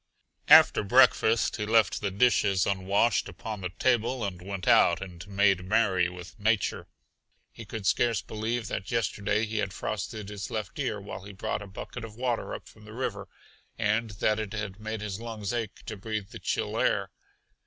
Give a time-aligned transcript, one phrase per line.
[0.47, 5.27] After breakfast he left the dishes un washed upon the table and went out and
[5.27, 6.87] made merry with nature.
[7.51, 11.61] He could scarce believe that yesterday he had frosted his left ear while he brought
[11.61, 13.27] a bucket of water up from the river,
[13.77, 17.11] and that it had made his lungs ache to breathe the chill air.